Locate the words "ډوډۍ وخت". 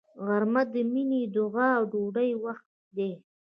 1.91-2.65